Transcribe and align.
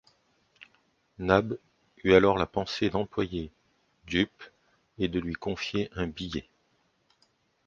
Nab 1.19 1.59
eut 2.03 2.13
alors 2.15 2.39
la 2.39 2.47
pensée 2.47 2.89
d’employer 2.89 3.51
Jup 4.07 4.31
et 4.97 5.07
de 5.07 5.19
lui 5.19 5.35
confier 5.35 5.91
un 5.93 6.07
billet. 6.07 6.49